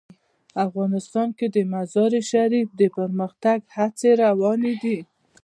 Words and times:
افغانستان 0.65 1.27
کې 1.37 1.47
د 1.55 1.57
مزارشریف 1.73 2.67
د 2.79 2.81
پرمختګ 2.97 3.59
هڅې 3.75 4.11
روانې 4.23 4.73
دي. 4.83 4.97